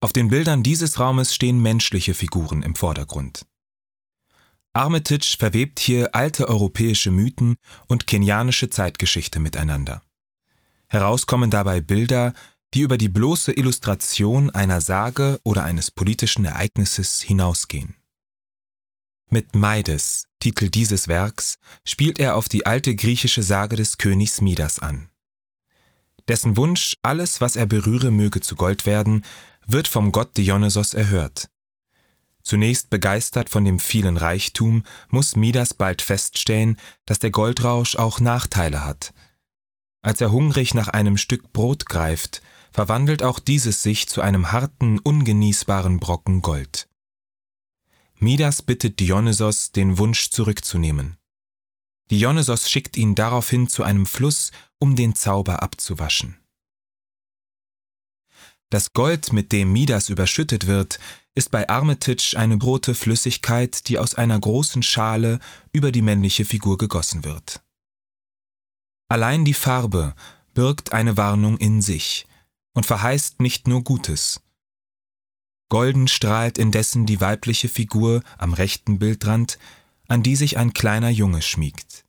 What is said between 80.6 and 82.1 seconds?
kleiner Junge schmiegt.